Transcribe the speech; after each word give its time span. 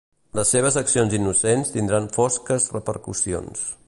Les 0.37 0.53
seves 0.53 0.77
accions 0.81 1.13
innocents 1.17 1.71
tindran 1.75 2.09
fosques 2.17 2.69
repercussions. 2.79 3.67